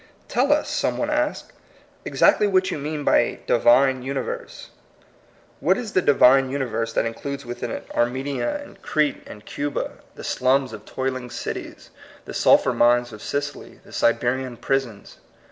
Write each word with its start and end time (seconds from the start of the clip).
"Tell 0.27 0.51
us," 0.51 0.67
some 0.67 0.97
one 0.97 1.11
asks, 1.11 1.53
"ex 2.07 2.23
actly 2.23 2.47
what 2.47 2.71
you 2.71 2.79
mean 2.79 3.03
by 3.03 3.17
a 3.19 3.39
Divine 3.45 4.01
uni 4.01 4.19
verse." 4.21 4.71
What 5.59 5.77
is 5.77 5.93
the 5.93 6.01
Divine 6.01 6.49
universe 6.49 6.91
that 6.93 7.05
includes 7.05 7.45
within 7.45 7.69
it 7.69 7.87
Armenia 7.93 8.63
and 8.63 8.81
Crete 8.81 9.17
and 9.27 9.43
50 9.43 9.43
THE 9.43 9.43
Coming 9.43 9.43
people. 9.43 9.81
Cuba, 9.99 10.03
the 10.15 10.23
slums 10.23 10.73
of 10.73 10.85
toiling 10.85 11.29
cities, 11.29 11.91
the 12.25 12.33
sul« 12.33 12.57
phur 12.57 12.75
mines 12.75 13.13
of 13.13 13.21
Sicily, 13.21 13.79
the 13.85 13.93
Siberian 13.93 14.57
prisons? 14.57 15.17